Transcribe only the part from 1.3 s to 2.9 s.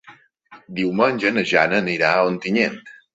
na Jana irà a Ontinyent.